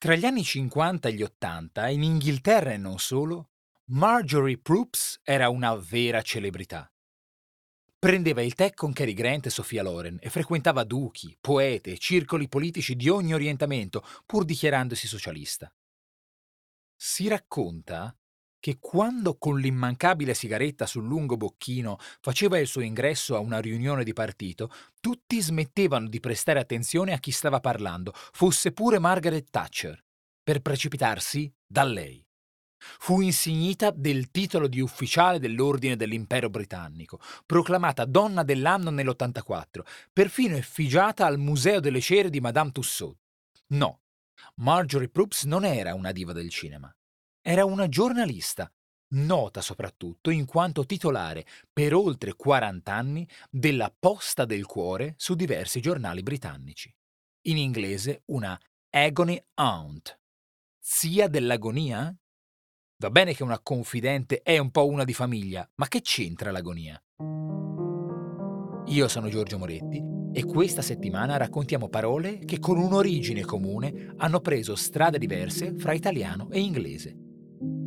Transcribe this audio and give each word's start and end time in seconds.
Tra 0.00 0.14
gli 0.14 0.24
anni 0.24 0.42
50 0.42 1.10
e 1.10 1.12
gli 1.12 1.22
80, 1.22 1.90
in 1.90 2.02
Inghilterra 2.02 2.72
e 2.72 2.78
non 2.78 2.98
solo, 2.98 3.50
Marjorie 3.90 4.56
Proops 4.56 5.20
era 5.22 5.50
una 5.50 5.74
vera 5.74 6.22
celebrità. 6.22 6.90
Prendeva 7.98 8.40
il 8.40 8.54
tè 8.54 8.72
con 8.72 8.94
Cary 8.94 9.12
Grant 9.12 9.44
e 9.44 9.50
Sofia 9.50 9.82
Loren 9.82 10.16
e 10.18 10.30
frequentava 10.30 10.84
duchi, 10.84 11.36
poete 11.38 11.90
e 11.90 11.98
circoli 11.98 12.48
politici 12.48 12.96
di 12.96 13.10
ogni 13.10 13.34
orientamento, 13.34 14.02
pur 14.24 14.46
dichiarandosi 14.46 15.06
socialista. 15.06 15.70
Si 16.96 17.28
racconta 17.28 18.18
che 18.60 18.76
quando 18.78 19.36
con 19.36 19.58
l'immancabile 19.58 20.34
sigaretta 20.34 20.86
sul 20.86 21.04
lungo 21.04 21.36
bocchino 21.36 21.96
faceva 22.20 22.58
il 22.58 22.66
suo 22.66 22.82
ingresso 22.82 23.34
a 23.34 23.40
una 23.40 23.58
riunione 23.58 24.04
di 24.04 24.12
partito, 24.12 24.70
tutti 25.00 25.40
smettevano 25.40 26.08
di 26.08 26.20
prestare 26.20 26.60
attenzione 26.60 27.12
a 27.12 27.18
chi 27.18 27.32
stava 27.32 27.58
parlando, 27.58 28.12
fosse 28.14 28.72
pure 28.72 28.98
Margaret 28.98 29.48
Thatcher, 29.50 29.98
per 30.42 30.60
precipitarsi 30.60 31.52
da 31.66 31.82
lei. 31.82 32.24
Fu 32.98 33.20
insignita 33.20 33.90
del 33.90 34.30
titolo 34.30 34.66
di 34.66 34.80
ufficiale 34.80 35.38
dell'Ordine 35.38 35.96
dell'Impero 35.96 36.48
Britannico, 36.48 37.20
proclamata 37.44 38.04
donna 38.04 38.42
dell'anno 38.42 38.90
nell'84, 38.90 39.80
perfino 40.12 40.56
effigiata 40.56 41.26
al 41.26 41.38
Museo 41.38 41.80
delle 41.80 42.00
Cere 42.00 42.30
di 42.30 42.40
Madame 42.40 42.72
Tussaud. 42.72 43.16
No, 43.68 44.00
Marjorie 44.56 45.08
Proops 45.08 45.44
non 45.44 45.64
era 45.64 45.94
una 45.94 46.12
diva 46.12 46.32
del 46.32 46.48
cinema. 46.48 46.92
Era 47.50 47.64
una 47.64 47.88
giornalista, 47.88 48.72
nota 49.14 49.60
soprattutto 49.60 50.30
in 50.30 50.46
quanto 50.46 50.86
titolare 50.86 51.44
per 51.72 51.94
oltre 51.94 52.36
40 52.36 52.94
anni 52.94 53.28
della 53.50 53.92
Posta 53.98 54.44
del 54.44 54.66
Cuore 54.66 55.14
su 55.16 55.34
diversi 55.34 55.80
giornali 55.80 56.22
britannici. 56.22 56.94
In 57.48 57.56
inglese 57.56 58.22
una 58.26 58.56
Agony 58.90 59.44
Aunt. 59.54 60.16
Zia 60.78 61.26
dell'agonia? 61.26 62.16
Va 62.98 63.10
bene 63.10 63.34
che 63.34 63.42
una 63.42 63.58
confidente 63.58 64.42
è 64.42 64.56
un 64.58 64.70
po' 64.70 64.86
una 64.86 65.02
di 65.02 65.12
famiglia, 65.12 65.68
ma 65.74 65.88
che 65.88 66.02
c'entra 66.02 66.52
l'agonia? 66.52 67.02
Io 68.86 69.08
sono 69.08 69.28
Giorgio 69.28 69.58
Moretti 69.58 70.00
e 70.32 70.44
questa 70.44 70.82
settimana 70.82 71.36
raccontiamo 71.36 71.88
parole 71.88 72.38
che 72.38 72.60
con 72.60 72.78
un'origine 72.78 73.40
comune 73.40 74.14
hanno 74.18 74.38
preso 74.38 74.76
strade 74.76 75.18
diverse 75.18 75.74
fra 75.74 75.94
italiano 75.94 76.48
e 76.52 76.60
inglese. 76.60 77.19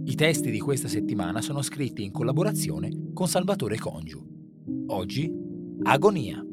I 0.05 0.15
testi 0.15 0.51
di 0.51 0.59
questa 0.59 0.89
settimana 0.89 1.41
sono 1.41 1.61
scritti 1.61 2.03
in 2.03 2.11
collaborazione 2.11 3.11
con 3.13 3.29
Salvatore 3.29 3.77
Congiu. 3.77 4.21
Oggi, 4.87 5.31
Agonia. 5.83 6.43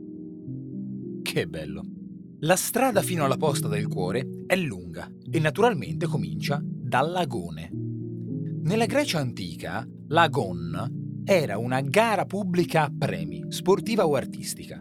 Che 1.20 1.46
bello. 1.48 1.82
La 2.42 2.54
strada 2.54 3.02
fino 3.02 3.24
alla 3.24 3.36
posta 3.36 3.66
del 3.66 3.88
cuore 3.88 4.44
è 4.46 4.54
lunga 4.54 5.10
e 5.28 5.40
naturalmente 5.40 6.06
comincia 6.06 6.62
dall'agone. 6.62 7.70
Nella 8.62 8.86
Grecia 8.86 9.18
antica, 9.18 9.84
l'agon 10.06 11.22
era 11.24 11.58
una 11.58 11.80
gara 11.80 12.26
pubblica 12.26 12.84
a 12.84 12.92
premi, 12.96 13.46
sportiva 13.48 14.06
o 14.06 14.14
artistica. 14.14 14.80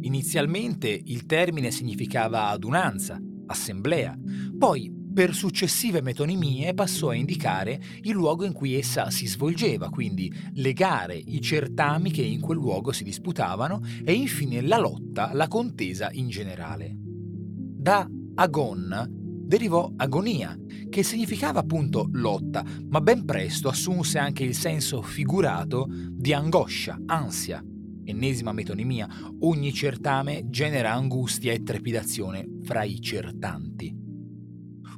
Inizialmente 0.00 0.88
il 0.88 1.26
termine 1.26 1.70
significava 1.70 2.48
adunanza, 2.48 3.20
assemblea, 3.46 4.18
poi 4.56 4.99
per 5.12 5.34
successive 5.34 6.02
metonimie 6.02 6.72
passò 6.72 7.08
a 7.08 7.14
indicare 7.14 7.80
il 8.02 8.12
luogo 8.12 8.44
in 8.44 8.52
cui 8.52 8.74
essa 8.74 9.10
si 9.10 9.26
svolgeva, 9.26 9.88
quindi 9.90 10.32
le 10.54 10.72
gare, 10.72 11.16
i 11.16 11.40
certami 11.40 12.10
che 12.10 12.22
in 12.22 12.40
quel 12.40 12.58
luogo 12.58 12.92
si 12.92 13.02
disputavano 13.02 13.80
e 14.04 14.12
infine 14.12 14.60
la 14.60 14.78
lotta, 14.78 15.32
la 15.34 15.48
contesa 15.48 16.10
in 16.12 16.28
generale. 16.28 16.96
Da 16.96 18.08
agon 18.34 19.18
derivò 19.50 19.92
agonia, 19.96 20.56
che 20.88 21.02
significava 21.02 21.58
appunto 21.58 22.08
lotta, 22.12 22.64
ma 22.88 23.00
ben 23.00 23.24
presto 23.24 23.68
assunse 23.68 24.18
anche 24.18 24.44
il 24.44 24.54
senso 24.54 25.02
figurato 25.02 25.88
di 25.88 26.32
angoscia, 26.32 27.00
ansia. 27.06 27.64
Ennesima 28.04 28.52
metonimia, 28.52 29.08
ogni 29.40 29.72
certame 29.72 30.48
genera 30.48 30.92
angustia 30.92 31.52
e 31.52 31.64
trepidazione 31.64 32.46
fra 32.62 32.84
i 32.84 33.00
certanti. 33.00 34.09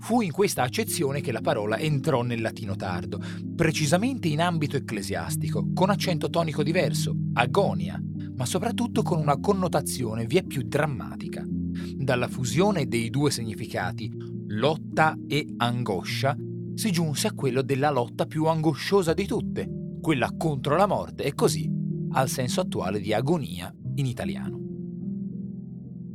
Fu 0.03 0.21
in 0.21 0.33
questa 0.33 0.63
accezione 0.63 1.21
che 1.21 1.31
la 1.31 1.41
parola 1.41 1.79
entrò 1.79 2.23
nel 2.23 2.41
latino 2.41 2.75
tardo, 2.75 3.21
precisamente 3.55 4.27
in 4.27 4.41
ambito 4.41 4.77
ecclesiastico, 4.77 5.69
con 5.73 5.91
accento 5.91 6.29
tonico 6.29 6.65
diverso, 6.65 7.15
agonia, 7.35 8.03
ma 8.35 8.45
soprattutto 8.45 9.03
con 9.03 9.21
una 9.21 9.39
connotazione 9.39 10.27
via 10.27 10.43
più 10.43 10.63
drammatica. 10.63 11.45
Dalla 11.47 12.27
fusione 12.27 12.89
dei 12.89 13.11
due 13.11 13.31
significati, 13.31 14.13
lotta 14.49 15.17
e 15.29 15.47
angoscia, 15.59 16.37
si 16.75 16.91
giunse 16.91 17.29
a 17.29 17.35
quello 17.35 17.63
della 17.63 17.91
lotta 17.91 18.27
più 18.27 18.47
angosciosa 18.47 19.15
di 19.15 19.25
tutte, 19.25 19.69
quella 20.01 20.35
contro 20.37 20.77
la 20.77 20.87
morte 20.87 21.23
e 21.23 21.33
così 21.33 21.71
al 22.15 22.29
senso 22.29 22.61
attuale 22.61 22.99
di 22.99 23.15
agonia 23.15 23.73
in 23.95 24.07
italiano. 24.07 24.62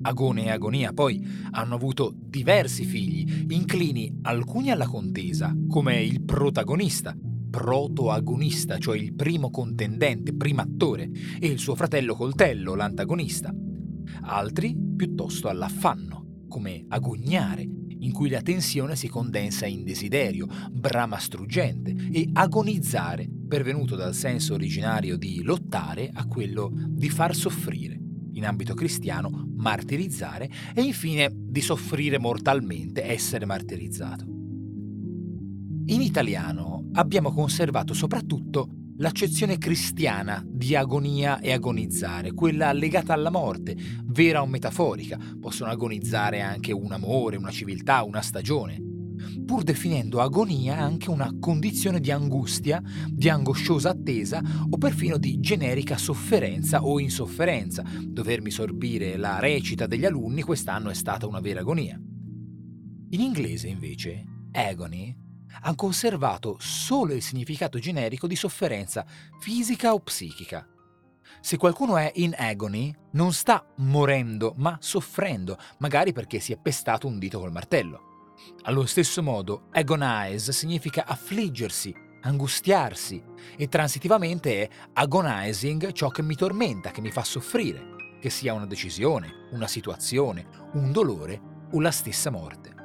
Agone 0.02 0.46
e 0.46 0.52
Agonia 0.52 0.94
poi 0.94 1.26
hanno 1.52 1.76
avuto 1.76 2.14
diversi 2.16 2.86
figli, 2.86 3.46
inclini 3.50 4.20
alcuni 4.24 4.72
alla 4.72 4.88
contesa, 4.88 5.56
come 5.68 6.02
il 6.02 6.24
protagonista, 6.24 7.16
protoagonista, 7.50 8.78
cioè 8.78 8.98
il 8.98 9.14
primo 9.14 9.50
contendente, 9.50 10.34
primo 10.34 10.62
attore, 10.62 11.10
e 11.40 11.48
il 11.48 11.60
suo 11.60 11.76
fratello 11.76 12.16
coltello, 12.16 12.76
l'antagonista. 12.76 13.54
Altri 14.22 14.76
piuttosto 14.96 15.48
all'affanno, 15.48 16.44
come 16.48 16.86
agognare, 16.88 17.68
in 18.00 18.12
cui 18.12 18.30
la 18.30 18.42
tensione 18.42 18.96
si 18.96 19.08
condensa 19.08 19.66
in 19.66 19.84
desiderio, 19.84 20.48
brama 20.72 21.18
struggente, 21.18 21.96
e 22.12 22.30
agonizzare, 22.32 23.28
pervenuto 23.48 23.96
dal 23.96 24.14
senso 24.14 24.54
originario 24.54 25.18
di 25.18 25.42
lottare 25.42 26.10
a 26.14 26.26
quello 26.28 26.72
di 26.74 27.10
far 27.10 27.36
soffrire 27.36 27.97
in 28.38 28.46
ambito 28.46 28.74
cristiano, 28.74 29.50
martirizzare 29.56 30.50
e 30.74 30.82
infine 30.82 31.30
di 31.34 31.62
soffrire 31.62 32.20
mortalmente, 32.20 33.04
essere 33.04 33.46
martirizzato. 33.46 34.26
In 35.90 36.02
italiano 36.02 36.90
abbiamo 36.94 37.32
conservato 37.32 37.94
soprattutto 37.94 38.70
l'accezione 38.98 39.58
cristiana 39.58 40.44
di 40.46 40.76
agonia 40.76 41.40
e 41.40 41.52
agonizzare, 41.52 42.34
quella 42.34 42.72
legata 42.74 43.14
alla 43.14 43.30
morte, 43.30 43.76
vera 44.06 44.42
o 44.42 44.48
metaforica. 44.48 45.18
Possono 45.40 45.70
agonizzare 45.70 46.42
anche 46.42 46.72
un 46.72 46.92
amore, 46.92 47.38
una 47.38 47.52
civiltà, 47.52 48.04
una 48.04 48.22
stagione 48.22 48.87
pur 49.48 49.64
definendo 49.64 50.20
agonia 50.20 50.78
anche 50.78 51.10
una 51.10 51.34
condizione 51.40 52.02
di 52.02 52.12
angustia, 52.12 52.84
di 53.08 53.30
angosciosa 53.30 53.92
attesa 53.92 54.44
o 54.70 54.78
perfino 54.78 55.18
di 55.18 55.40
generica 55.40 55.98
sofferenza 55.98 56.84
o 56.84 57.00
insofferenza. 57.00 57.82
Dovermi 57.82 58.52
sorbire 58.52 59.16
la 59.16 59.40
recita 59.40 59.88
degli 59.88 60.04
alunni 60.04 60.42
quest'anno 60.42 60.90
è 60.90 60.94
stata 60.94 61.28
una 61.28 61.40
vera 61.40 61.62
agonia. 61.62 61.98
In 63.10 63.22
inglese, 63.22 63.70
invece, 63.70 64.26
agony 64.52 65.16
ha 65.62 65.74
conservato 65.76 66.58
solo 66.60 67.14
il 67.14 67.22
significato 67.22 67.80
generico 67.80 68.28
di 68.28 68.36
sofferenza 68.36 69.06
fisica 69.40 69.94
o 69.94 70.00
psichica. 70.02 70.68
Se 71.40 71.56
qualcuno 71.56 71.96
è 71.96 72.12
in 72.16 72.36
agony, 72.38 72.94
non 73.12 73.32
sta 73.32 73.66
morendo, 73.78 74.54
ma 74.58 74.78
soffrendo, 74.82 75.58
magari 75.80 76.12
perché 76.12 76.42
si 76.42 76.52
è 76.52 76.60
pestato 76.60 77.08
un 77.08 77.18
dito 77.18 77.40
col 77.40 77.54
martello. 77.54 78.07
Allo 78.64 78.86
stesso 78.86 79.24
modo, 79.24 79.68
agonize 79.72 80.52
significa 80.52 81.06
affliggersi, 81.06 81.96
angustiarsi 82.22 83.24
e 83.56 83.68
transitivamente 83.68 84.64
è 84.64 84.70
agonizing 84.94 85.92
ciò 85.92 86.10
che 86.10 86.22
mi 86.22 86.36
tormenta, 86.36 86.92
che 86.92 87.02
mi 87.02 87.12
fa 87.12 87.24
soffrire, 87.24 87.96
che 88.20 88.30
sia 88.30 88.54
una 88.54 88.66
decisione, 88.66 89.48
una 89.52 89.68
situazione, 89.68 90.48
un 90.74 90.92
dolore 90.92 91.42
o 91.72 91.80
la 91.80 91.92
stessa 91.92 92.30
morte. 92.30 92.76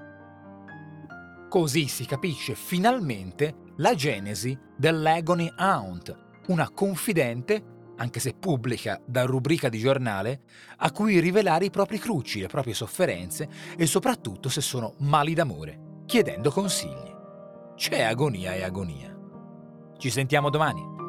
Così 1.49 1.87
si 1.89 2.07
capisce 2.07 2.55
finalmente 2.55 3.55
la 3.77 3.95
genesi 3.95 4.59
dell'agony 4.77 5.53
aunt, 5.57 6.16
una 6.47 6.71
confidente 6.71 7.72
anche 8.03 8.19
se 8.19 8.34
pubblica 8.34 9.01
da 9.07 9.22
rubrica 9.22 9.69
di 9.69 9.78
giornale, 9.78 10.43
a 10.78 10.91
cui 10.91 11.21
rivelare 11.21 11.66
i 11.66 11.71
propri 11.71 11.99
cruci, 11.99 12.41
le 12.41 12.49
proprie 12.49 12.75
sofferenze 12.75 13.49
e 13.77 13.87
soprattutto 13.87 14.49
se 14.49 14.60
sono 14.60 14.95
mali 14.99 15.34
d'amore, 15.34 16.03
chiedendo 16.04 16.51
consigli. 16.51 17.10
C'è 17.77 18.03
agonia 18.03 18.54
e 18.54 18.65
agonia. 18.65 19.16
Ci 19.97 20.10
sentiamo 20.10 20.51
domani. 20.51 21.02